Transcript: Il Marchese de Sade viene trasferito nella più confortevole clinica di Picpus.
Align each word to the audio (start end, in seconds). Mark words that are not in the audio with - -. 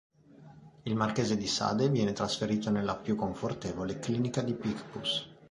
Il 0.85 0.95
Marchese 0.95 1.37
de 1.37 1.45
Sade 1.45 1.87
viene 1.89 2.11
trasferito 2.11 2.71
nella 2.71 2.95
più 2.95 3.15
confortevole 3.15 3.99
clinica 3.99 4.41
di 4.41 4.53
Picpus. 4.55 5.29